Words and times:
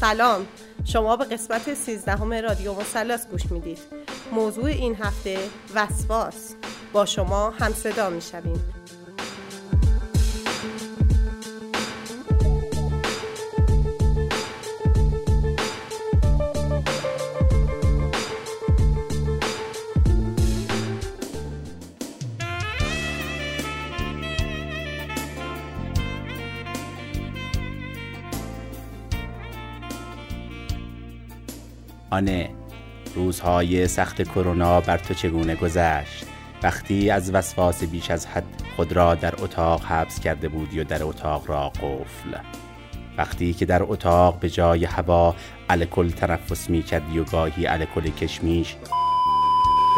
سلام. 0.00 0.46
شما 0.84 1.16
به 1.16 1.24
قسمت 1.24 1.74
13 1.74 2.40
رادیو 2.40 2.74
مثلث 2.80 3.26
گوش 3.26 3.46
می‌دید. 3.50 3.78
موضوع 4.32 4.64
این 4.64 4.94
هفته 4.94 5.38
وسواس. 5.74 6.54
با 6.92 7.06
شما 7.06 7.50
همصدا 7.50 8.10
می‌شویم. 8.10 8.75
آنه. 32.10 32.50
روزهای 33.14 33.88
سخت 33.88 34.22
کرونا 34.22 34.80
بر 34.80 34.98
تو 34.98 35.14
چگونه 35.14 35.54
گذشت؟ 35.54 36.26
وقتی 36.62 37.10
از 37.10 37.34
وسواس 37.34 37.84
بیش 37.84 38.10
از 38.10 38.26
حد 38.26 38.44
خود 38.76 38.92
را 38.92 39.14
در 39.14 39.34
اتاق 39.38 39.84
حبس 39.84 40.20
کرده 40.20 40.48
بودی 40.48 40.80
و 40.80 40.84
در 40.84 41.04
اتاق 41.04 41.50
را 41.50 41.68
قفل. 41.68 42.38
وقتی 43.18 43.52
که 43.52 43.66
در 43.66 43.82
اتاق 43.82 44.38
به 44.40 44.50
جای 44.50 44.84
هوا 44.84 45.34
الکل 45.68 46.10
تنفس 46.10 46.70
می 46.70 46.82
کردی 46.82 47.18
و 47.18 47.24
گاهی 47.24 47.66
الکل 47.66 48.10
کشمیش 48.10 48.76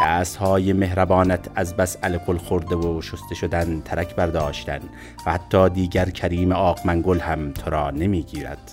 دست 0.03 0.37
های 0.37 0.73
مهربانت 0.73 1.51
از 1.55 1.77
بس 1.77 1.97
الکل 2.03 2.37
خورده 2.37 2.77
و 2.77 3.03
شسته 3.03 3.35
شدن 3.35 3.81
ترک 3.81 4.15
برداشتن 4.15 4.81
و 5.27 5.33
حتی 5.33 5.69
دیگر 5.69 6.11
کریم 6.11 6.53
آقمنگل 6.53 7.19
هم 7.19 7.53
تو 7.53 7.71
را 7.71 7.91
نمی‌گیرد. 7.91 8.73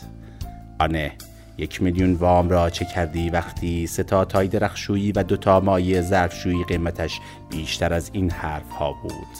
آنه 0.80 1.11
یک 1.58 1.81
میلیون 1.81 2.14
وام 2.14 2.50
را 2.50 2.70
چه 2.70 2.86
کردی 2.86 3.30
وقتی 3.30 3.88
سه 3.88 4.03
تا 4.03 4.25
تای 4.25 4.48
درخشویی 4.48 5.11
و 5.11 5.23
دو 5.23 5.38
تا 5.38 5.59
مایه 5.59 6.02
ظرفشویی 6.02 6.64
قیمتش 6.64 7.20
بیشتر 7.50 7.94
از 7.94 8.09
این 8.14 8.31
حرف 8.31 8.70
ها 8.70 8.94
بود؟ 8.94 9.38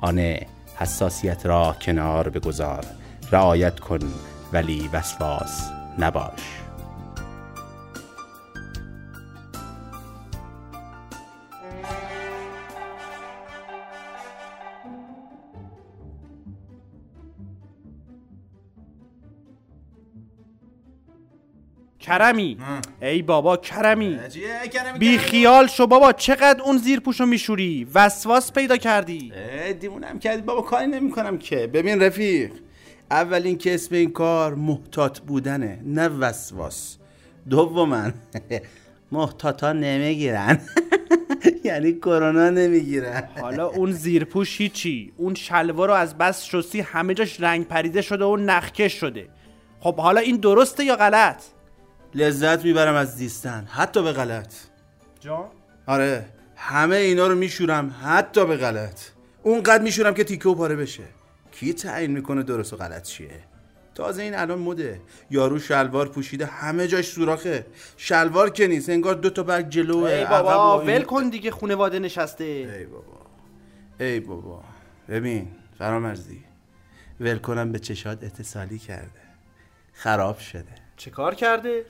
آنه 0.00 0.46
حساسیت 0.76 1.46
را 1.46 1.76
کنار 1.82 2.28
بگذار 2.28 2.84
رعایت 3.32 3.80
کن 3.80 3.98
ولی 4.52 4.90
وسواس 4.92 5.70
نباش. 5.98 6.63
کرمی. 22.06 22.58
ای 23.02 23.22
بابا 23.22 23.56
کرمی. 23.56 24.18
بی 24.98 25.18
خیال 25.18 25.66
شو 25.66 25.86
بابا 25.86 26.12
چقدر 26.12 26.62
اون 26.62 26.78
زیر 26.78 27.00
پوشو 27.00 27.26
میشوری؟ 27.26 27.86
وسواس 27.94 28.52
پیدا 28.52 28.76
کردی. 28.76 29.32
اه، 29.34 29.72
دیوونم 29.72 30.18
کردی. 30.18 30.42
بابا 30.42 30.62
کاری 30.62 30.86
نمی‌کنم 30.86 31.38
که. 31.38 31.66
ببین 31.66 32.02
رفیق 32.02 32.52
اولین 33.10 33.58
که 33.58 33.74
اسم 33.74 33.94
این 33.94 34.10
کار 34.12 34.54
محتاط 34.54 35.18
بودنه 35.20 35.80
نه 35.84 36.08
وسواس. 36.08 36.96
دوما 37.50 38.10
محتاطا 39.12 39.72
نمی‌گیرن. 39.72 40.60
یعنی 41.64 41.92
کرونا 41.92 42.50
نمی‌گیرن. 42.50 43.28
حالا 43.40 43.66
اون 43.68 43.92
زیر 43.92 44.24
پوش 44.24 44.60
هیچی. 44.60 45.12
اون 45.16 45.34
شلوار 45.34 45.88
رو 45.88 45.94
از 45.94 46.18
بس 46.18 46.44
شستی 46.44 46.80
همه 46.80 47.14
جاش 47.14 47.40
رنگ 47.40 47.68
پریده 47.68 48.02
شده 48.02 48.24
و 48.24 48.36
نخکش 48.36 48.92
شده. 48.92 49.28
خب 49.80 49.96
حالا 49.96 50.20
این 50.20 50.36
درسته 50.36 50.84
یا 50.84 50.96
غلط؟ 50.96 51.42
لذت 52.14 52.64
می‌برم 52.64 52.94
از 52.94 53.16
زیستن. 53.16 53.68
حتی 53.70 54.02
به 54.02 54.12
غلط. 54.12 54.54
جان؟ 55.20 55.48
آره. 55.86 56.26
همه 56.56 56.96
اینا 56.96 57.26
رو 57.26 57.34
میشورم 57.34 57.94
حتی 58.02 58.46
به 58.46 58.56
غلط. 58.56 59.00
اونقدر 59.42 59.82
میشورم 59.82 60.14
که 60.14 60.24
تیکه 60.24 60.48
و 60.48 60.54
پاره 60.54 60.76
بشه. 60.76 61.02
کی 61.52 61.72
تعیین 61.72 62.10
می‌کنه 62.10 62.42
درست 62.42 62.72
و 62.72 62.76
غلط 62.76 63.02
چیه؟ 63.02 63.40
تازه 63.94 64.22
این 64.22 64.34
الان 64.34 64.58
مده 64.58 65.00
یارو 65.30 65.58
شلوار 65.58 66.08
پوشیده 66.08 66.46
همه 66.46 66.88
جاش 66.88 67.06
سوراخه. 67.06 67.66
شلوار 67.96 68.50
که 68.50 68.66
نیست 68.66 68.88
انگار 68.88 69.14
دو 69.14 69.30
تا 69.30 69.42
برگ 69.42 69.68
جلوه 69.68 70.10
ای 70.10 70.24
بابا 70.24 70.84
ول 70.84 71.02
کن 71.02 71.28
دیگه 71.28 71.50
خونواده 71.50 71.98
نشسته. 71.98 72.44
ای 72.44 72.86
بابا. 72.86 73.26
ای 74.00 74.20
بابا. 74.20 74.62
ببین 75.08 75.48
فرامرزی 75.78 76.44
ول 77.20 77.38
کنم 77.38 77.72
به 77.72 77.78
چشات 77.78 78.24
اتصالی 78.24 78.78
کرده. 78.78 79.20
خراب 79.92 80.38
شده. 80.38 80.74
چه 80.96 81.10
کار 81.10 81.34
کرده؟ 81.34 81.84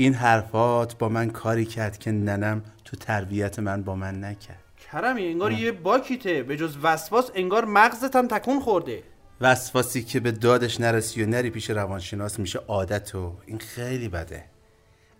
این 0.00 0.14
حرفات 0.14 0.98
با 0.98 1.08
من 1.08 1.30
کاری 1.30 1.64
کرد 1.64 1.98
که 1.98 2.12
ننم 2.12 2.62
تو 2.84 2.96
تربیت 2.96 3.58
من 3.58 3.82
با 3.82 3.94
من 3.94 4.24
نکرد. 4.24 4.64
کرمی 4.92 5.26
انگار 5.26 5.52
یه 5.52 5.72
باکیته. 5.72 6.42
به 6.42 6.56
جز 6.56 6.76
وسواس 6.82 7.30
انگار 7.34 7.64
مغزت 7.64 8.16
هم 8.16 8.28
تکون 8.28 8.60
خورده. 8.60 9.02
وسواسی 9.40 10.02
که 10.02 10.20
به 10.20 10.32
دادش 10.32 10.80
نرسی 10.80 11.22
و 11.22 11.26
نری 11.26 11.50
پیش 11.50 11.70
روانشناس 11.70 12.38
میشه 12.38 12.58
عادت 12.58 13.14
و 13.14 13.36
این 13.46 13.58
خیلی 13.58 14.08
بده. 14.08 14.44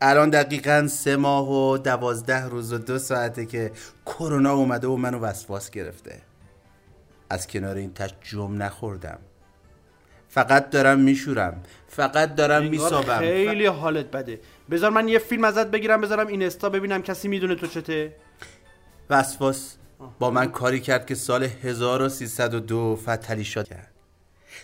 الان 0.00 0.30
دقیقا 0.30 0.86
سه 0.86 1.16
ماه 1.16 1.50
و 1.50 1.78
دوازده 1.78 2.44
روز 2.44 2.72
و 2.72 2.78
دو 2.78 2.98
ساعته 2.98 3.46
که 3.46 3.72
کرونا 4.06 4.52
اومده 4.52 4.86
و 4.86 4.96
منو 4.96 5.19
وسواس 5.19 5.70
گرفته. 5.70 6.22
از 7.30 7.46
کنار 7.46 7.76
این 7.76 7.94
تش 7.94 8.10
جم 8.22 8.62
نخوردم. 8.62 9.19
فقط 10.32 10.70
دارم 10.70 11.00
میشورم. 11.00 11.62
فقط 11.88 12.34
دارم 12.34 12.64
میسابم. 12.64 13.19
خیلی 13.19 13.66
حالت 13.66 14.10
بده. 14.10 14.40
بذار 14.70 14.91
من 14.91 15.08
یه 15.08 15.19
فیلم 15.19 15.44
ازت 15.44 15.66
بگیرم 15.66 16.00
بذارم 16.00 16.26
این 16.26 16.42
استا 16.42 16.69
ببینم 16.69 17.03
کسی 17.03 17.28
می‌دونه 17.28 17.54
تو 17.54 17.66
چته. 17.66 18.12
وسواس 19.10 19.76
با 20.19 20.31
من 20.31 20.47
کاری 20.47 20.81
کرد 20.81 21.06
که 21.06 21.14
سال 21.14 21.44
1302 21.62 22.98
فتلی 23.06 23.44
شد 23.44 23.69
کرد. 23.69 23.91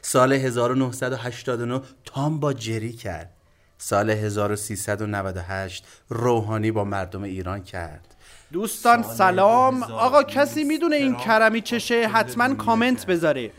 سال 0.02 0.32
1989 0.32 1.80
تام 2.04 2.40
با 2.40 2.52
جری 2.52 2.92
کرد. 2.92 3.30
سال 3.78 4.10
1398 4.10 5.86
روحانی 6.08 6.70
با 6.70 6.84
مردم 6.84 7.22
ایران 7.22 7.62
کرد. 7.62 8.14
دوستان 8.52 9.02
سلام. 9.02 9.82
آقا 9.82 10.22
کسی 10.22 10.64
می‌دونه 10.64 10.96
این 10.96 11.16
کرمی 11.16 11.60
چشه 11.60 12.08
حتما 12.08 12.54
کامنت 12.54 13.06
بذاره. 13.06 13.50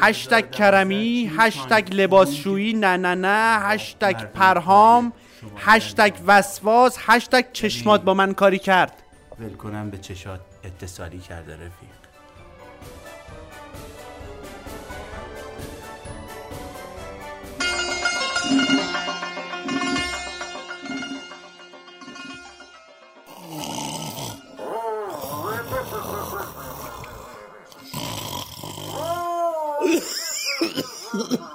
هشتگ 0.00 0.50
کرمی 0.50 1.32
هشتگ 1.38 1.88
لباسشویی 1.94 2.72
نه 2.72 2.96
نه 2.96 3.14
نه. 3.14 3.58
هشتگ 3.62 4.24
پرهام. 4.32 5.12
هشتگ 5.56 6.14
وسواس 6.26 6.96
هشتگ 7.00 7.44
چشمات 7.52 8.02
با 8.02 8.14
من 8.14 8.34
کاری 8.34 8.58
کرد. 8.58 9.02
ول 9.38 9.54
کنم 9.54 9.90
به 9.90 9.98
چشات 9.98 10.40
اتصالی 10.64 11.18
کرده 11.18 11.54
رفیق. 11.54 12.02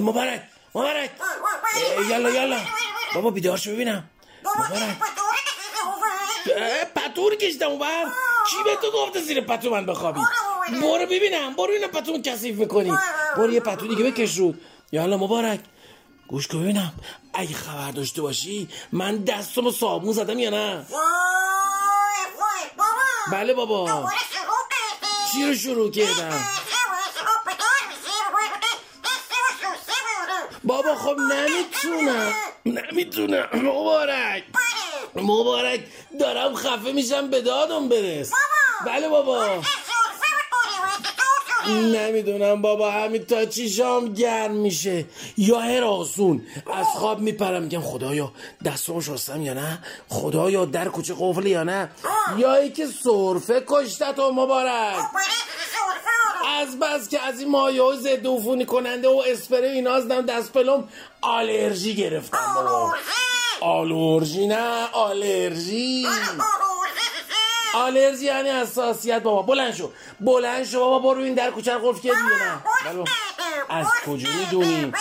مبارک 0.00 0.42
مبارک. 0.74 1.10
یالا 2.10 2.30
یالا. 2.30 2.60
بابا 3.14 3.30
بیدار 3.30 3.56
شو 3.56 3.70
ببینم. 3.70 4.10
مبارک. 4.44 4.96
اه، 6.56 6.84
پتو 6.84 7.28
رو 7.28 7.36
کشیدم 7.36 7.66
اونور 7.66 8.04
چی 8.50 8.56
به 8.64 8.76
تو 8.82 8.90
گفته 8.90 9.20
زیر 9.20 9.40
پتو 9.40 9.70
من 9.70 9.86
بخوابی؟ 9.86 10.20
برو 10.82 11.06
ببینم 11.06 11.54
برو 11.54 11.70
اینو 11.70 11.88
پتو 11.88 12.22
کثیف 12.22 12.56
می‌کنی. 12.56 12.92
برو 13.36 13.52
یه 13.52 13.60
پتو 13.60 13.86
دیگه 13.86 14.04
بکش 14.10 14.36
رود 14.36 14.60
یالا 14.92 15.16
مبارک. 15.16 15.60
گوش 16.28 16.46
کن 16.46 16.62
ببینم. 16.62 16.92
اگه 17.34 17.54
خبر 17.54 17.90
داشته 17.90 18.22
باشی 18.22 18.68
من 18.92 19.16
دستمو 19.16 19.70
صابون 19.70 20.12
زدم 20.12 20.38
یا 20.38 20.50
نه؟ 20.50 20.86
بله 23.32 23.54
بابا. 23.54 24.10
چی 25.32 25.44
رو 25.44 25.54
شروع 25.54 25.90
کردم؟ 25.90 26.44
بابا 30.66 30.94
خب 30.94 31.16
نمی‌تونم 31.18 32.32
نمی‌تونم 32.66 33.48
مبارک. 33.54 34.44
مبارک. 35.14 35.80
دارم 36.20 36.54
خفه 36.54 36.92
میشم 36.92 37.30
به 37.30 37.40
دادم 37.40 37.88
برس. 37.88 38.30
بله 38.86 39.08
بابا. 39.08 39.62
نمی‌دونم 41.68 42.62
بابا 42.62 42.90
همین 42.90 43.24
تا 43.24 43.44
چیشام 43.44 44.14
گرم 44.14 44.50
میشه. 44.50 45.04
یا 45.36 45.60
هراسون 45.60 46.46
از 46.74 46.86
خواب 46.86 47.20
میپرم 47.20 47.62
میگم 47.62 47.80
خدایا 47.80 48.32
دستمو 48.64 49.00
شستم 49.00 49.42
یا 49.42 49.54
نه؟ 49.54 49.78
خدایا 50.08 50.64
در 50.64 50.88
کوچه 50.88 51.14
قفل 51.20 51.46
یا 51.46 51.64
نه؟ 51.64 51.90
یا 52.36 52.54
ای 52.54 52.70
که 52.70 52.86
سرفه 52.86 53.64
کشتت 53.66 54.18
و 54.18 54.32
مبارک. 54.32 54.96
از 56.56 56.78
بس 56.78 57.08
که 57.08 57.22
از 57.22 57.40
این 57.40 57.50
مایه 57.50 57.82
های 57.82 57.98
ضد 57.98 58.26
عفونی 58.26 58.64
کننده 58.64 59.08
و 59.08 59.22
اسپری 59.26 59.66
اینا 59.66 59.94
از 59.94 60.08
دست 60.08 60.52
پلم 60.52 60.88
آلرژی 61.20 61.94
گرفتم 61.94 62.38
بابا. 62.54 62.94
آلرژی 63.60 64.46
نه 64.46 64.88
آلرژی. 64.92 66.06
آلرژی 67.74 68.24
یعنی 68.24 68.50
حساسیت 68.50 69.22
بابا. 69.22 69.42
بلند 69.42 69.74
شو. 69.74 69.90
بلند 70.20 70.64
شو 70.64 70.78
بابا 70.78 70.98
برو 70.98 71.22
این 71.22 71.34
در 71.34 71.50
کوچه 71.50 71.74
قفل 71.74 72.00
دیگه 72.00 72.14
نه؟ 72.14 73.04
از 73.68 73.86
کجا 74.06 74.28
می‌دونی؟ 74.38 74.92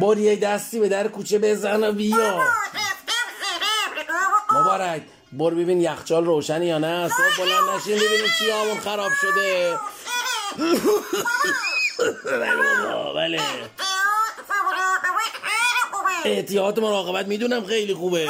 برو 0.00 0.18
یه 0.18 0.36
دستی 0.36 0.80
به 0.80 0.88
در 0.88 1.08
کوچه 1.08 1.38
بزن 1.38 1.84
و 1.84 1.92
بیا. 1.92 2.42
مبارک. 4.52 5.02
برو 5.32 5.56
ببین 5.56 5.80
یخچال 5.80 6.24
روشن 6.24 6.62
یا 6.62 6.78
نه؟ 6.78 7.08
صبح 7.08 7.44
بلند 7.44 7.76
نشین 7.76 7.96
ببینیم 7.96 8.32
چی 8.38 8.50
همون 8.50 8.80
خراب 8.80 9.12
شده. 9.20 9.78
بله 12.24 13.14
بله. 13.14 13.42
احتیاط 16.24 16.78
مراقبت 16.78 17.26
می‌دونم 17.26 17.66
خیلی 17.66 17.94
خوبه. 17.94 18.28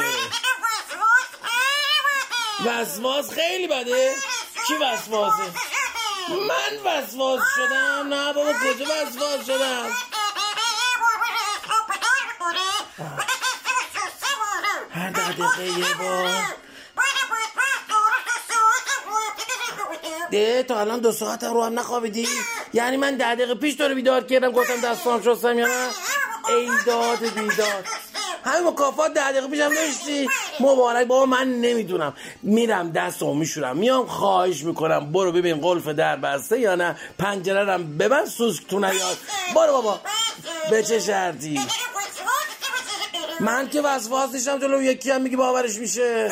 وسواس 2.65 3.31
خیلی 3.31 3.67
بده. 3.67 4.15
کی 4.67 4.73
وسواسه؟ 4.73 5.43
من 6.29 6.73
وسواس 6.85 7.39
شدم. 7.55 8.13
نه 8.13 8.33
بابا 8.33 8.53
کجا 8.53 8.85
وسواس 8.85 9.45
شدم؟ 9.47 9.91
هر 14.93 15.09
دقیقه 15.09 15.79
یه 15.79 15.93
بار. 15.93 16.64
ده 20.35 20.63
تا 20.63 20.79
الان 20.79 20.99
دو 20.99 21.11
ساعت 21.11 21.43
رو 21.43 21.63
هم 21.63 21.79
نخوابیدی؟ 21.79 22.27
یعنی 22.73 22.97
من 22.97 23.17
ده 23.17 23.35
دقیقه 23.35 23.55
پیش 23.55 23.75
تو 23.75 23.83
رو 23.83 23.95
بیدار 23.95 24.23
کردم 24.23 24.51
گفتم 24.51 24.81
دستام 24.81 25.21
شستم 25.21 25.59
یا 25.59 25.67
نه 25.67 25.87
ای 26.49 26.69
داد 26.85 27.19
بیداد. 27.19 27.85
همین 28.43 28.67
مکافات 28.67 29.13
ده 29.13 29.31
دقیقه 29.31 29.47
پیشم 29.47 29.73
داشتی؟ 29.73 30.27
مبارک 30.59 31.07
بابا 31.07 31.25
من 31.25 31.47
نمی‌دونم. 31.47 32.13
میرم 32.43 32.91
دستمو 32.91 33.33
میشورم. 33.33 33.77
میام 33.77 34.05
خواهش 34.05 34.63
می‌کنم. 34.63 35.11
برو 35.11 35.31
ببین 35.31 35.61
قلف 35.61 35.87
در 35.87 36.15
بسته 36.15 36.59
یا 36.59 36.75
نه. 36.75 36.95
پنجره 37.19 37.65
رم 37.65 37.97
ببند 37.97 38.25
سوسک 38.25 38.67
تو 38.67 38.79
نیاد. 38.79 39.17
برو 39.55 39.71
بابا. 39.71 39.99
به 40.69 40.83
چه 40.83 40.99
شرطی؟ 40.99 41.59
من 43.39 43.69
که 43.69 43.81
وسواس 43.81 44.33
نیستم 44.33 44.59
جلو 44.59 44.81
یکی 44.81 45.11
هم 45.11 45.21
میگی 45.21 45.35
باورش 45.35 45.75
میشه. 45.75 46.31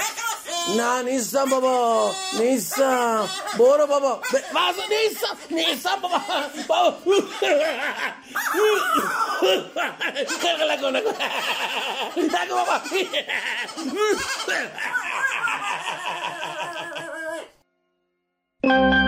Na, 0.70 1.02
nisam 1.04 1.50
baba, 1.50 2.14
nisam. 2.40 3.28
Bora 3.58 3.86
baba, 3.86 4.22
vas 4.54 4.78
nisam, 4.90 5.38
nisam 5.50 6.02
baba. 6.02 6.22
Baba. 6.68 6.98
Kako 10.42 10.66
lako, 10.66 10.90
lako. 10.90 11.12
Tako 12.32 12.56
baba. 12.56 12.82
Thank 18.64 18.94
you. 18.94 19.03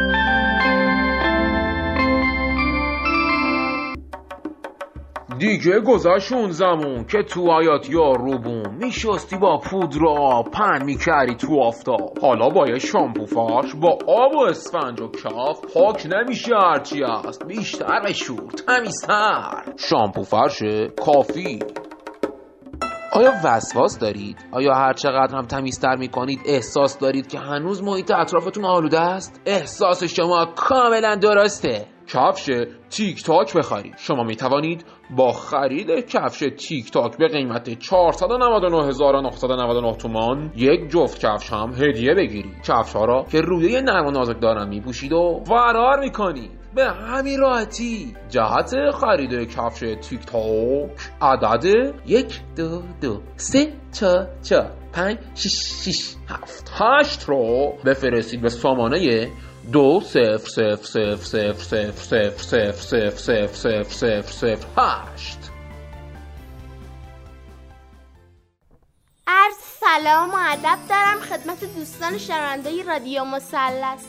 دیگه 5.45 5.79
گذشت 5.79 6.31
اون 6.31 6.51
زمون 6.51 7.05
که 7.05 7.23
تو 7.23 7.51
آیات 7.51 7.89
یا 7.89 8.11
روبون 8.11 8.75
میشستی 8.75 9.37
با 9.37 9.57
پودر 9.57 10.49
پن 10.53 10.83
می‌کردی 10.85 11.35
تو 11.35 11.61
آفتاب. 11.61 12.19
حالا 12.21 12.49
با 12.49 12.67
یه 12.67 12.79
شامپو 12.79 13.25
فاش 13.25 13.75
با 13.75 13.97
آب 14.07 14.35
و 14.35 14.39
اسفنج 14.39 15.01
و 15.01 15.07
کف 15.07 15.73
پاک 15.73 16.07
نمیشه 16.13 16.55
هرچی 16.55 17.03
هست. 17.03 17.47
بیشتر 17.47 17.99
بشور 18.05 18.51
تمیزتر. 18.67 19.63
شامپو 19.77 20.23
فرشه 20.23 20.87
کافی. 21.05 21.59
آیا 23.11 23.31
وسواس 23.43 23.99
دارید؟ 23.99 24.37
آیا 24.51 24.73
هر 24.73 24.93
چقدر 24.93 25.35
هم 25.35 25.45
تمیزتر 25.45 25.95
می‌کنید 25.95 26.39
احساس 26.45 26.99
دارید 26.99 27.27
که 27.27 27.39
هنوز 27.39 27.83
محیط 27.83 28.11
اطرافتون 28.11 28.65
آلوده 28.65 28.99
است؟ 28.99 29.41
احساس 29.45 30.03
شما 30.03 30.45
کاملا 30.55 31.15
درسته. 31.15 31.94
کفش 32.07 32.51
تیک 32.89 33.23
تاک 33.23 33.57
بخرید. 33.57 33.95
شما 33.97 34.23
می 34.23 34.35
توانید 34.35 34.85
با 35.09 35.31
خرید 35.31 35.89
کفش 35.89 36.43
تیک 36.57 36.91
تاک 36.91 37.17
به 37.17 37.27
قیمت 37.27 37.79
499999 37.79 39.97
تومان 39.97 40.51
یک 40.55 40.89
جفت 40.89 41.25
کفش 41.25 41.53
هم 41.53 41.73
هدیه 41.73 42.13
بگیرید. 42.13 42.61
کفش 42.61 42.93
ها 42.93 43.05
را 43.05 43.25
که 43.31 43.41
روی 43.41 43.81
نرم 43.81 44.05
و 44.05 44.11
نازک 44.11 44.41
دارن 44.41 44.69
می 44.69 44.81
پوشید 44.81 45.13
و 45.13 45.43
فرار 45.47 45.99
می 45.99 46.11
کنید 46.11 46.65
به 46.75 46.85
همین 46.85 47.39
راحتی 47.39 48.15
جهت 48.29 48.71
خرید 49.01 49.49
کفش 49.49 49.79
تیک 49.79 50.25
تاک 50.25 51.11
عدد 51.21 51.93
یک 52.05 52.41
دو 52.55 52.81
دو 53.01 53.21
سه 53.35 53.73
چه 53.91 54.27
چه 54.43 54.69
پنج 54.93 55.17
شش 55.35 55.85
شش 55.85 56.15
هفت. 56.29 56.71
هشت 56.73 57.23
رو 57.23 57.73
بفرستید 57.85 58.41
به 58.41 58.49
سامانه 58.49 59.27
دو 59.71 60.01
صفر 60.01 60.37
صفر 60.37 60.83
صفر 60.83 61.15
صفر 61.15 61.53
صفر 61.53 62.03
صفر 62.03 62.41
صفر 62.41 62.81
صفر 62.81 63.17
صفر 63.17 63.53
صفر 63.53 63.89
صفر 63.89 64.31
صفر 64.31 64.67
هشت 64.77 65.39
عرض 69.27 69.55
سلام 69.55 70.29
و 70.29 70.37
ادب 70.39 70.79
دارم 70.89 71.19
خدمت 71.19 71.75
دوستان 71.75 72.17
شنونده 72.17 72.83
رادیو 72.83 73.25
مثلث 73.25 74.03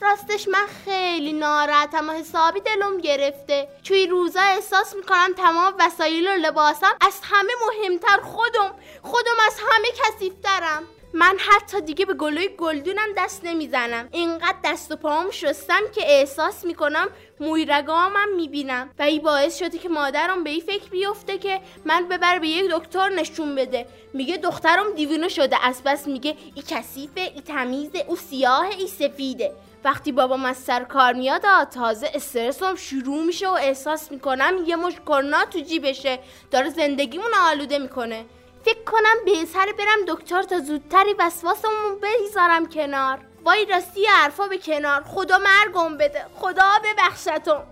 راستش 0.00 0.48
من 0.48 0.66
خیلی 0.84 1.32
ناراحتم 1.32 2.08
و 2.08 2.12
حسابی 2.12 2.60
دلم 2.60 3.00
گرفته 3.00 3.68
توی 3.84 4.06
روزا 4.06 4.40
احساس 4.40 4.94
می‌کنم 4.96 5.34
تمام 5.36 5.74
وسایل 5.80 6.26
و 6.26 6.30
لباسم 6.30 6.92
از 7.00 7.20
همه 7.22 7.52
مهمتر 7.66 8.20
خودم 8.22 8.74
خودم 9.02 9.36
از 9.46 9.60
همه 9.60 9.88
کسیفترم 9.98 10.82
من 11.14 11.36
حتی 11.38 11.80
دیگه 11.80 12.06
به 12.06 12.14
گلوی 12.14 12.48
گلدونم 12.48 13.08
دست 13.16 13.44
نمی‌زنم. 13.44 14.08
اینقدر 14.12 14.56
دست 14.64 14.92
و 14.92 14.96
پاهم 14.96 15.30
شستم 15.30 15.80
که 15.94 16.02
احساس 16.06 16.64
می‌کنم 16.64 17.08
مویرگامم 17.40 18.28
می‌بینم. 18.36 18.90
و 18.98 19.02
این 19.02 19.22
باعث 19.22 19.58
شده 19.58 19.78
که 19.78 19.88
مادرم 19.88 20.44
به 20.44 20.50
این 20.50 20.60
فکر 20.60 20.90
بیفته 20.90 21.38
که 21.38 21.60
من 21.84 22.08
ببر 22.08 22.38
به 22.38 22.48
یک 22.48 22.70
دکتر 22.70 23.08
نشون 23.08 23.54
بده. 23.54 23.86
میگه 24.14 24.36
دخترم 24.36 24.92
دیوونه 24.96 25.28
شده. 25.28 25.56
از 25.66 25.82
بس 25.84 26.06
میگه 26.06 26.36
ای 26.54 26.62
کثیفه 26.68 27.20
ای 27.20 27.40
تمیزه 27.40 28.04
او 28.08 28.16
سیاه 28.16 28.66
ای 28.78 28.86
سفیده. 28.86 29.52
وقتی 29.84 30.12
بابام 30.12 30.44
از 30.44 30.56
سر 30.56 30.84
کار 30.84 31.12
میاد 31.12 31.68
تازه 31.68 32.10
استرسم 32.14 32.74
شروع 32.74 33.24
میشه 33.24 33.48
و 33.48 33.52
احساس 33.52 34.12
می‌کنم 34.12 34.54
یه 34.66 34.76
مش 34.76 34.94
کرونا 35.06 35.44
تو 35.44 35.60
جیبشه. 35.60 36.18
داره 36.50 36.70
زندگیمون 36.70 37.30
آلوده 37.50 37.78
می‌کنه. 37.78 38.24
فکر 38.64 38.84
کنم 38.84 39.24
بهتر 39.24 39.72
برم 39.72 40.04
دکتر 40.08 40.42
تا 40.42 40.58
زودتری 40.58 41.14
وسواسمون 41.18 42.00
بگذارم 42.02 42.66
کنار. 42.66 43.18
وای 43.44 43.66
راستی 43.66 44.06
حرفا 44.06 44.48
به 44.48 44.58
کنار. 44.58 45.02
خدا 45.02 45.38
مرگم 45.38 45.96
بده. 45.96 46.26
خدا 46.34 46.70
ببخشتم. 46.84 47.62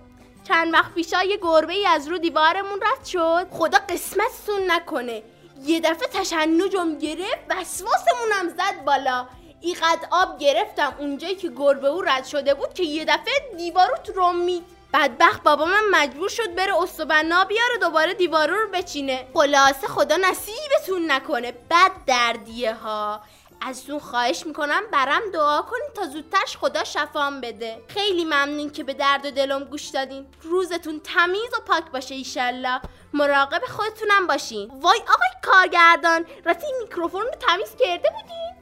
چند 0.44 0.74
وقت 0.74 0.94
پیشا 0.94 1.22
یه 1.22 1.36
گربه 1.42 1.72
ای 1.72 1.86
از 1.86 2.08
رو 2.08 2.18
دیوارمون 2.18 2.80
رد 2.82 3.04
شد. 3.04 3.46
خدا 3.50 3.78
قسمتتون 3.88 4.70
نکنه. 4.70 5.22
یه 5.62 5.80
دفعه 5.80 6.08
تشنجم 6.08 6.98
گرفت 6.98 7.44
وسواسمونم 7.50 8.48
زد 8.48 8.84
بالا. 8.84 9.26
ایقدر 9.60 10.08
آب 10.10 10.38
گرفتم 10.38 10.94
اونجایی 10.98 11.36
که 11.36 11.48
گربه 11.48 11.88
او 11.88 12.02
رد 12.02 12.24
شده 12.24 12.54
بود 12.54 12.74
که 12.74 12.82
یه 12.82 13.04
دفعه 13.04 13.56
دیوارو 13.56 13.96
تو 13.96 14.32
مید 14.32 14.64
بدبخت 14.92 15.42
بابا 15.42 15.64
من 15.64 15.82
مجبور 15.90 16.28
شد 16.28 16.54
بره 16.54 16.82
استوبنا 16.82 17.44
بیاره 17.44 17.76
دوباره 17.80 18.14
دیوارو 18.14 18.54
رو 18.54 18.68
بچینه. 18.72 19.28
خلاصه 19.34 19.86
خدا 19.86 20.16
نصیبتون 20.16 21.10
نکنه 21.10 21.52
بد 21.52 21.92
دردیه 22.06 22.74
ها. 22.74 23.20
از 23.60 23.90
اون 23.90 24.00
خواهش 24.00 24.46
می‌کنم 24.46 24.82
برم 24.92 25.20
دعا 25.32 25.62
کنید 25.62 25.92
تا 25.94 26.06
زودترش 26.06 26.56
خدا 26.56 26.84
شفام 26.84 27.40
بده. 27.40 27.82
خیلی 27.88 28.24
ممنون 28.24 28.70
که 28.70 28.84
به 28.84 28.94
درد 28.94 29.26
و 29.26 29.30
دلم 29.30 29.64
گوش 29.64 29.86
دادین. 29.86 30.26
روزتون 30.42 31.00
تمیز 31.00 31.54
و 31.58 31.60
پاک 31.66 31.84
باشه 31.84 32.14
ایشالله. 32.14 32.80
مراقب 33.12 33.62
خودتونم 33.64 34.26
باشین. 34.26 34.68
وای 34.68 34.98
آقای 34.98 35.28
کارگردان 35.42 36.26
راستی 36.44 36.66
میکروفون 36.82 37.22
رو 37.22 37.30
تمیز 37.30 37.76
کرده 37.76 38.08
بودین؟ 38.10 38.57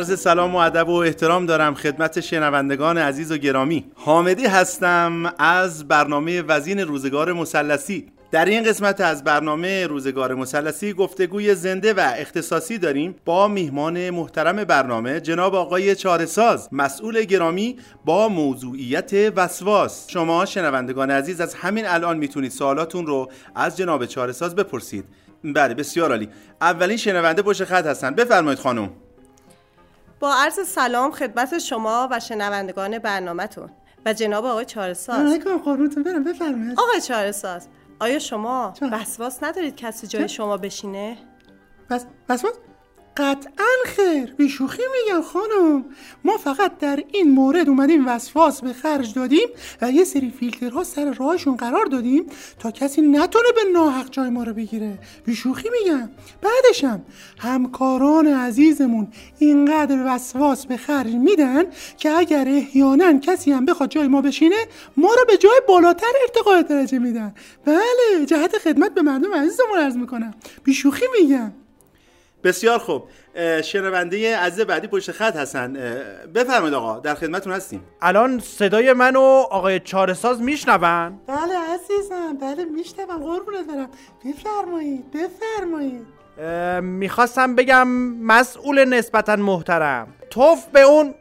عرض 0.00 0.20
سلام 0.20 0.54
و 0.54 0.58
ادب 0.58 0.88
و 0.88 0.94
احترام 0.94 1.46
دارم 1.46 1.74
خدمت 1.74 2.20
شنوندگان 2.20 2.98
عزیز 2.98 3.32
و 3.32 3.36
گرامی. 3.36 3.84
حامدی 3.94 4.46
هستم 4.46 5.32
از 5.38 5.88
برنامه 5.88 6.42
وزین 6.42 6.80
روزگار 6.80 7.32
مسلسی 7.32 8.06
در 8.30 8.44
این 8.44 8.64
قسمت 8.64 9.00
از 9.00 9.24
برنامه 9.24 9.86
روزگار 9.86 10.34
مثلثی 10.34 10.92
گفتگوی 10.92 11.54
زنده 11.54 11.94
و 11.94 12.12
اختصاصی 12.16 12.78
داریم 12.78 13.14
با 13.24 13.48
میهمان 13.48 14.10
محترم 14.10 14.64
برنامه 14.64 15.20
جناب 15.20 15.54
آقای 15.54 15.96
چارساز 15.96 16.68
مسئول 16.72 17.24
گرامی 17.24 17.76
با 18.04 18.28
موضوعیت 18.28 19.32
وسواس. 19.36 20.06
شما 20.10 20.44
شنوندگان 20.44 21.10
عزیز 21.10 21.40
از 21.40 21.54
همین 21.54 21.86
الان 21.86 22.18
می‌تونید 22.18 22.50
سوالاتون 22.50 23.06
رو 23.06 23.30
از 23.54 23.76
جناب 23.76 24.06
چارساز 24.06 24.54
بپرسید. 24.56 25.04
بله 25.44 25.74
بسیار 25.74 26.10
عالی. 26.10 26.28
اولین 26.60 26.96
شنونده 26.96 27.42
پشت 27.42 27.64
خط 27.64 27.86
هستن. 27.86 28.14
بفرمایید 28.14 28.58
خانم. 28.58 28.90
با 30.20 30.34
عرض 30.34 30.68
سلام 30.68 31.10
خدمت 31.10 31.58
شما 31.58 32.08
و 32.10 32.20
شنوندگان 32.20 32.98
برنامهتون. 32.98 33.70
و 34.06 34.12
جناب 34.12 34.44
آقای 34.44 34.64
چارساز 34.64 35.38
قربونتون 35.64 36.02
برم 36.02 36.24
بفرمایید. 36.24 36.80
آقای 36.80 37.00
چارساز 37.00 37.68
آیا 38.00 38.18
شما 38.18 38.74
وسواس 38.92 39.42
ندارید 39.42 39.76
کسی 39.76 40.06
جای 40.06 40.28
شما 40.28 40.56
بشینه؟ 40.56 41.16
بس 41.90 42.06
وسواس؟ 42.28 42.54
قطعا 43.20 43.66
خیر. 43.86 44.34
بی 44.34 44.48
شوخی 44.48 44.82
میگم 44.92 45.22
خانم. 45.22 45.84
ما 46.24 46.36
فقط 46.36 46.78
در 46.78 47.04
این 47.12 47.30
مورد 47.30 47.68
اومدیم 47.68 48.08
وسواس 48.08 48.60
به 48.60 48.72
خرج 48.72 49.14
دادیم 49.14 49.48
و 49.82 49.90
یه 49.90 50.04
سری 50.04 50.30
فیلترها 50.30 50.84
سر 50.84 51.12
راهشون 51.12 51.56
قرار 51.56 51.84
دادیم 51.84 52.26
تا 52.58 52.70
کسی 52.70 53.02
نتونه 53.02 53.48
به 53.54 53.70
ناحق 53.72 54.10
جای 54.10 54.30
ما 54.30 54.42
رو 54.42 54.52
بگیره. 54.52 54.98
بی 55.26 55.34
شوخی 55.34 55.68
میگم. 55.80 56.10
بعدشم 56.42 57.02
همکاران 57.38 58.26
عزیزمون 58.26 59.08
اینقدر 59.38 60.04
وسواس 60.06 60.66
به 60.66 60.76
خرج 60.76 61.14
میدن 61.14 61.64
که 61.96 62.10
اگر 62.10 62.48
احیانا 62.48 63.18
کسی 63.18 63.52
هم 63.52 63.64
بخواد 63.64 63.90
جای 63.90 64.08
ما 64.08 64.20
بشینه 64.20 64.66
ما 64.96 65.08
رو 65.08 65.24
به 65.28 65.36
جای 65.36 65.60
بالاتر 65.68 66.12
ارتقای 66.22 66.62
درجه 66.62 66.98
میدن. 66.98 67.34
بله 67.64 68.26
جهت 68.26 68.58
خدمت 68.58 68.94
به 68.94 69.02
مردم 69.02 69.34
عزیزمون 69.34 69.78
عرض 69.78 69.96
می‌کنم. 69.96 70.34
بی 70.64 70.74
شوخی 70.74 71.04
میگم. 71.20 71.52
بسیار 72.44 72.78
خوب. 72.78 73.02
شنونده 73.64 74.36
عزیز 74.36 74.60
بعدی 74.66 74.86
پشت 74.86 75.12
خط 75.12 75.36
هستن. 75.36 75.72
بفرمایید 76.34 76.74
آقا 76.74 76.98
در 76.98 77.14
خدمتتون 77.14 77.52
هستیم. 77.52 77.84
الان 78.02 78.38
صدای 78.38 78.92
منو 78.92 79.20
آقای 79.50 79.80
چارساز 79.80 80.40
میشنون؟ 80.42 80.78
بله 81.26 81.58
عزیزم 81.74 82.36
بله 82.40 82.64
میشنوم 82.64 83.18
قربونت 83.18 83.66
برم. 83.66 83.88
بفرمایید 84.24 85.04
بفرمایید. 85.10 86.06
می‌خواستم 86.82 87.54
بگم 87.54 87.88
مسئول 88.22 88.84
نسبتا 88.84 89.36
محترم. 89.36 90.08
توف 90.30 90.66
به 90.66 90.80
اون 90.80 91.14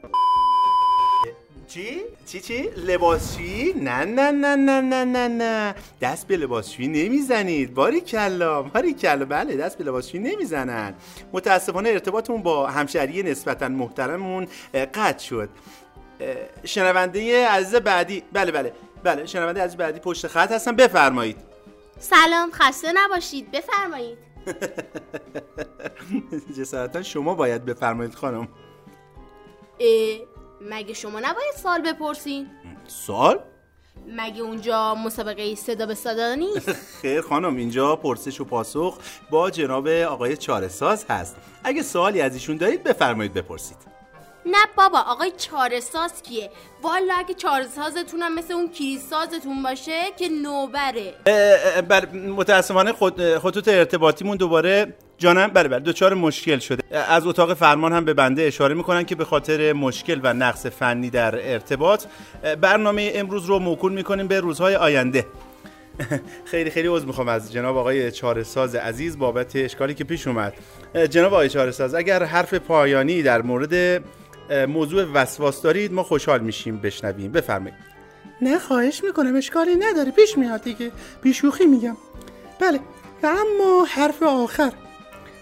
چی؟ 1.69 2.01
چی 2.25 2.39
چی؟ 2.39 2.61
لباسشویی؟ 2.61 3.73
نه 3.73 4.05
نه 4.05 4.31
نه 4.31 4.55
نه 4.55 4.81
نه 4.81 5.05
نه 5.05 5.27
نه. 5.27 5.75
دست 6.01 6.27
به 6.27 6.37
لباسشویی 6.37 6.87
نمی‌زنید. 6.87 7.73
باری 7.73 8.01
کلا 8.01 8.61
باری 8.61 8.93
کلا. 8.93 9.25
بله 9.25 9.55
دست 9.55 9.77
به 9.77 9.83
لباسشویی 9.83 10.23
نمی‌زنن. 10.23 10.93
متاسفانه 11.33 11.89
ارتباطمون 11.89 12.43
با 12.43 12.67
همشهری 12.67 13.23
نسبتا 13.23 13.67
محترممون 13.69 14.47
قطع 14.73 15.23
شد. 15.23 15.49
شنونده 16.63 17.47
عزیز 17.47 17.75
بعدی 17.75 18.23
بله 18.33 18.51
بله 18.51 18.73
بله. 19.03 19.25
شنونده 19.25 19.61
عزیز 19.63 19.77
بعدی 19.77 19.99
پشت 19.99 20.27
خط 20.27 20.51
هستن. 20.51 20.75
بفرمایید. 20.75 21.37
سلام 21.99 22.51
خسته 22.51 22.91
نباشید. 22.95 23.51
بفرمایید. 23.51 24.17
جسارتا 26.57 27.03
شما 27.03 27.35
باید 27.35 27.65
بفرمایید 27.65 28.15
خانم. 28.15 28.47
مگه 30.61 30.93
شما 30.93 31.19
نباید 31.19 31.53
سوال 31.63 31.81
بپرسین؟ 31.81 32.47
سوال؟ 32.87 33.39
مگه 34.07 34.41
اونجا 34.41 34.95
مسابقه 34.95 35.55
صدا 35.55 35.85
به 35.85 35.95
صدا 35.95 36.35
نیست؟ 36.35 36.71
خیر 37.01 37.21
خانم 37.21 37.55
اینجا 37.55 37.95
پرسش 37.95 38.41
و 38.41 38.45
پاسخ 38.45 38.97
با 39.29 39.49
جناب 39.49 39.87
آقای 39.87 40.37
چارساز 40.37 41.05
هست 41.09 41.35
اگه 41.63 41.81
سوالی 41.81 42.21
از 42.21 42.33
ایشون 42.33 42.57
دارید 42.57 42.83
بفرمایید 42.83 43.33
بپرسید 43.33 43.77
نه 44.45 44.57
بابا 44.77 44.99
آقای 44.99 45.31
چارساز 45.37 46.21
کیه 46.21 46.51
والا 46.81 47.13
اگه 47.17 47.33
چارسازتون 47.33 48.21
هم 48.21 48.35
مثل 48.35 48.53
اون 48.53 48.69
کلیسازتون 48.69 49.63
باشه 49.63 50.01
که 50.17 50.29
نوبره 50.29 51.13
بله 51.81 52.05
متاسفانه 52.15 52.93
خود 52.93 53.37
خطوط 53.37 53.67
ارتباطیمون 53.67 54.37
دوباره 54.37 54.93
جانم 55.19 55.47
بله 55.47 55.69
بله 55.69 55.79
دچار 55.79 56.13
مشکل 56.13 56.59
شده. 56.59 56.97
از 56.97 57.27
اتاق 57.27 57.53
فرمان 57.53 57.93
هم 57.93 58.05
به 58.05 58.13
بنده 58.13 58.41
اشاره 58.41 58.75
می‌کنن 58.75 59.03
که 59.03 59.15
به 59.15 59.25
خاطر 59.25 59.73
مشکل 59.73 60.19
و 60.23 60.33
نقص 60.33 60.65
فنی 60.65 61.09
در 61.09 61.51
ارتباط 61.53 62.05
برنامه 62.61 63.11
امروز 63.15 63.45
رو 63.45 63.59
موکول 63.59 63.93
می‌کنیم 63.93 64.27
به 64.27 64.39
روزهای 64.39 64.75
آینده. 64.75 65.25
خیلی 66.51 66.69
خیلی 66.69 66.87
عذر 66.87 67.05
می‌خوام 67.05 67.27
از 67.27 67.51
جناب 67.51 67.77
آقای 67.77 68.11
چارساز 68.11 68.75
عزیز 68.75 69.17
بابت 69.17 69.55
اشکالی 69.55 69.93
که 69.93 70.03
پیش 70.03 70.27
اومد. 70.27 70.53
جناب 71.09 71.33
آقای 71.33 71.49
چارساز 71.49 71.95
اگر 71.95 72.23
حرف 72.23 72.53
پایانی 72.53 73.23
در 73.23 73.41
مورد 73.41 74.03
موضوع 74.67 75.03
وسواس 75.03 75.61
دارید 75.61 75.93
ما 75.93 76.03
خوشحال 76.03 76.39
میشیم 76.39 76.77
بشنویم. 76.77 77.31
بفرمایید. 77.31 77.77
نه 78.41 78.59
خواهش 78.59 79.03
می‌کنم 79.03 79.35
اشکالی 79.35 79.75
نداره. 79.75 80.11
پیش 80.11 80.37
میاد 80.37 80.63
دیگه. 80.63 80.91
بیشوخی 81.21 81.65
میگم. 81.65 81.97
بله 82.59 82.79
و 83.23 83.27
اما 83.27 83.85
حرف 83.85 84.23
آخر. 84.23 84.71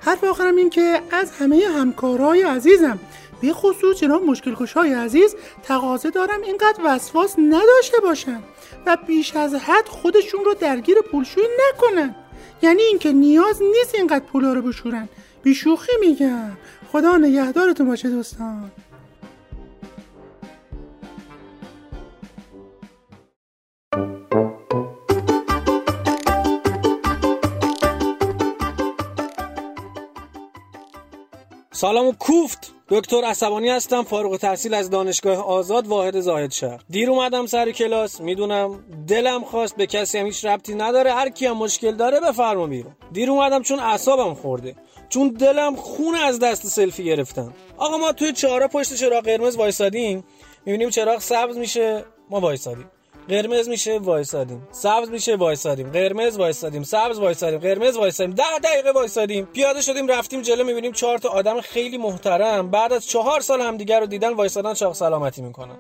حرف 0.08 0.24
آخرم 0.24 0.56
این 0.56 0.70
که 0.70 1.02
از 1.12 1.32
همه 1.32 1.64
همکارای 1.78 2.42
عزیزم 2.42 3.00
به 3.42 3.54
خصوص 3.54 3.98
جناب 3.98 4.24
مشکل 4.24 4.54
های 4.76 4.94
عزیز 4.94 5.36
تقاضا 5.64 6.10
دارم 6.10 6.42
اینقدر 6.42 6.80
وسواس 6.86 7.36
نداشته 7.40 7.98
باشن 8.04 8.40
و 8.86 8.98
بیش 9.08 9.36
از 9.36 9.56
حد 9.56 9.88
خودشون 9.88 10.46
رو 10.46 10.54
درگیر 10.54 10.98
پولشویی 11.12 11.48
نکنن. 11.48 12.16
یعنی 12.62 12.82
اینکه 12.82 13.12
نیاز 13.12 13.62
نیست 13.62 13.96
اینقدر 13.96 14.26
پولا 14.26 14.54
رو 14.54 14.62
بشورن. 14.62 15.10
بیشوخی 15.44 15.92
میگم. 16.00 16.52
خدا 16.92 17.18
نگهدارتون 17.18 17.88
باشه 17.88 18.10
دوستان. 18.10 18.72
سلام 31.78 32.08
و 32.08 32.12
کوفت. 32.12 32.74
دکتر 32.90 33.24
عصبانی 33.24 33.70
هستم 33.70 34.04
فارغ 34.04 34.32
التحصیل 34.32 34.74
از 34.74 34.90
دانشگاه 34.90 35.48
آزاد 35.48 35.88
واحد 35.88 36.20
زاهد 36.20 36.52
شهر. 36.52 36.80
دیر 36.90 37.10
اومدم 37.10 37.46
سر 37.46 37.72
کلاس 37.72 38.22
می‌دونم 38.22 38.84
دلم 39.08 39.44
خواست 39.44 39.76
به 39.76 39.88
کسی 39.88 40.18
هم 40.18 40.26
هیچ 40.26 40.46
ربطی 40.46 40.76
نداره 40.76 41.14
هر 41.14 41.30
کی 41.30 41.46
هم 41.46 41.58
مشکل 41.58 41.92
داره 41.92 42.20
بفرما 42.20 42.68
بیرون. 42.68 42.96
دیر 43.12 43.32
اومدم 43.32 43.62
چون 43.62 43.80
اعصابم 43.80 44.34
خورده 44.34 44.76
چون 45.10 45.28
دلم 45.28 45.76
خون 45.76 46.16
از 46.16 46.40
دست 46.40 46.68
سلفی 46.68 47.04
گرفتم. 47.04 47.54
آقا 47.78 47.98
ما 47.98 48.12
توی 48.12 48.34
چهارا 48.34 48.68
پشت 48.68 48.94
چراغ 48.94 49.24
قرمز 49.24 49.56
وایسادیم 49.56 50.24
می‌بینیم 50.66 50.90
چراغ 50.90 51.20
سبز 51.20 51.58
میشه 51.58 52.06
ما 52.30 52.40
وایسادیم. 52.40 52.92
قرمز 53.30 53.70
میشه 53.70 53.98
وایسادیم. 53.98 54.68
سبز 54.72 55.10
میشه 55.10 55.36
وایسادیم. 55.36 55.92
قرمز 55.92 56.38
وایسادیم. 56.38 56.84
سبز 56.84 57.20
وایسادیم. 57.20 57.60
قرمز 57.60 57.98
وایسادیم. 57.98 58.36
ده 58.36 58.60
دقیقه 58.64 58.92
وایسادیم. 58.92 59.46
پیاده 59.46 59.82
شدیم 59.82 60.08
رفتیم 60.08 60.42
جلو 60.42 60.64
می‌بینیم 60.64 60.92
چهار 60.92 61.18
تا 61.18 61.30
آدم 61.30 61.62
خیلی 61.62 61.98
محترم. 61.98 62.72
بعد 62.72 62.94
از 62.94 63.08
چهار 63.08 63.40
سال 63.42 63.62
همدیگه 63.62 64.00
رو 64.00 64.06
دیدن 64.06 64.34
وایسادن 64.34 64.74
چاق 64.74 64.94
سلامتی 64.94 65.42
می‌کنن. 65.42 65.78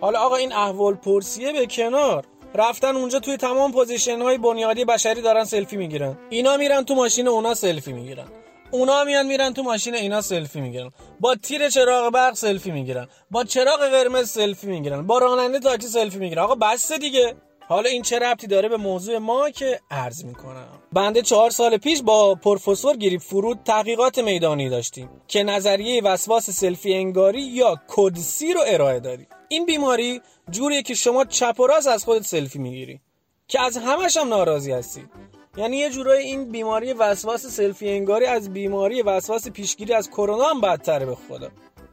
حالا 0.00 0.18
آقا 0.18 0.36
این 0.36 0.52
احوال 0.52 0.94
پرسیه 0.94 1.52
به 1.52 1.66
کنار. 1.66 2.24
رفتن 2.54 2.96
اونجا 2.96 3.18
توی 3.18 3.36
تمام 3.36 3.72
position 3.72 4.22
های 4.22 4.38
بنیادی 4.38 4.84
بشری 4.84 5.22
دارن 5.22 5.44
سلفی 5.44 5.76
می‌گیرن. 5.76 6.18
اینا 6.30 6.56
میرن 6.56 6.84
تو 6.84 6.94
ماشین 6.94 7.28
اونا 7.28 7.54
سلفی 7.54 7.92
می‌گیرن. 7.92 8.26
اونا 8.70 9.04
میان 9.04 9.26
میرن 9.26 9.52
تو 9.52 9.62
ماشین 9.62 9.94
اینا 9.94 10.20
سلفی 10.20 10.60
می‌گیرن. 10.60 10.90
با 11.20 11.34
تیر 11.34 11.68
چراغ 11.68 12.12
برق 12.12 12.34
سلفی 12.34 12.70
می‌گیرن. 12.70 13.08
با 13.30 13.44
چراغ 13.44 13.80
قرمز 13.90 14.30
سلفی 14.30 14.66
می‌گیرن. 14.66 15.06
با 15.06 15.18
راننده 15.18 15.58
تاکسی 15.58 15.88
سلفی 15.88 16.18
می‌گیرن. 16.18 16.42
آقا 16.42 16.54
بس 16.54 16.92
دیگه. 16.92 17.34
حالا 17.68 17.88
این 17.88 18.02
چه 18.02 18.18
ربطی 18.18 18.46
داره 18.46 18.68
به 18.68 18.76
موضوع 18.76 19.18
ما 19.18 19.50
که 19.50 19.80
عرض 19.90 20.24
می‌کنم. 20.24 20.68
بنده 20.92 21.22
چهار 21.22 21.50
سال 21.50 21.76
پیش 21.76 22.02
با 22.02 22.34
پروفسور 22.34 22.96
گریب 22.96 23.20
فرود 23.20 23.58
تحقیقات 23.64 24.18
میدانی 24.18 24.68
داشتیم 24.68 25.10
که 25.28 25.42
نظریه 25.42 26.02
وسواس 26.02 26.50
سلفی 26.50 26.94
انگاری 26.94 27.42
یا 27.42 27.80
کدسی 27.88 28.52
رو 28.52 28.60
ارائه 28.66 29.00
دادیم. 29.00 29.26
این 29.48 29.66
بیماری 29.66 30.20
جوریه 30.50 30.82
که 30.82 30.94
شما 30.94 31.24
چپ 31.24 31.60
و 31.60 31.66
راست 31.66 31.88
از 31.88 32.04
خودت 32.04 32.24
سلفی 32.24 32.58
می‌گیری. 32.58 33.00
که 33.48 33.60
از 33.60 33.76
همش 33.76 34.16
هم 34.16 34.28
ناراضی 34.28 34.72
هستی. 34.72 35.08
یعنی 35.56 35.76
یه 35.76 35.90
جورایی 35.90 36.26
این 36.26 36.44
بیماری 36.44 36.92
وسواس 36.92 37.46
سلفی 37.46 37.90
انگاری 37.90 38.26
از 38.26 38.52
بیماری 38.52 39.02
وسواس 39.02 39.48
پیشگیری 39.48 39.94
از 39.94 40.10
کرونا 40.10 40.44
هم 40.44 40.60
بدتره 40.60 41.06
به 41.06 41.14
خدا. 41.14 41.48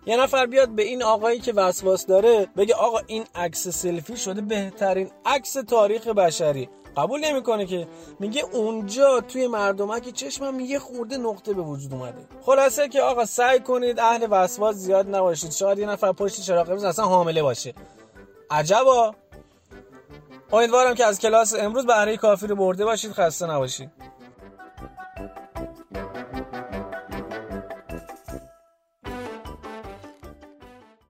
یه 0.06 0.18
نفر 0.18 0.46
بیاد 0.46 0.70
به 0.70 0.84
این 0.84 1.04
آقایی 1.04 1.40
که 1.40 1.54
وسواس 1.54 2.06
داره 2.06 2.48
بگه 2.58 2.76
آقا 2.76 3.00
این 3.08 3.24
عکس 3.36 3.68
سلفی 3.68 4.18
شده 4.18 4.42
بهترین 4.42 5.12
عکس 5.26 5.54
تاریخ 5.54 6.08
بشری. 6.08 6.70
قبول 6.98 7.26
نمی‌کنه 7.26 7.66
که. 7.66 7.88
میگه 8.20 8.44
اونجا 8.52 9.22
توی 9.22 9.48
مردمک 9.48 10.10
چشمم 10.10 10.60
یه 10.60 10.80
خورده 10.80 11.18
نقطه 11.18 11.54
به 11.54 11.62
وجود 11.62 11.94
اومده. 11.94 12.28
خلاصه 12.42 12.90
که 12.90 13.02
آقا 13.02 13.26
سعی 13.26 13.60
کنید 13.60 14.00
اهل 14.00 14.28
وسواس 14.30 14.76
زیاد 14.76 15.16
نباشید. 15.16 15.52
شاید 15.52 15.80
یه 15.80 15.86
نفر 15.86 16.12
پشت 16.12 16.42
چراغ 16.42 16.68
قرمز 16.68 16.84
اصلا 16.84 17.06
حامله 17.06 17.44
باشه. 17.44 17.74
عجبا. 18.50 19.16
امیدوارم 20.54 20.94
که 20.96 21.06
از 21.06 21.20
کلاس 21.20 21.56
امروز 21.60 21.86
بهره 21.86 22.18
کافی 22.18 22.48
رو 22.48 22.56
برده 22.56 22.86
باشید 22.86 23.12
خسته 23.12 23.48
نباشید. 23.48 23.90